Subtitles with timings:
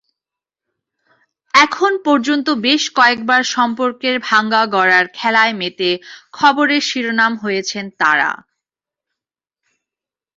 [1.53, 5.89] এখন পর্যন্ত বেশ কয়েকবার সম্পর্কের ভাঙা-গড়ার খেলায় মেতে
[6.33, 8.31] খবরের শিরোনাম হয়েছেন তাঁরা।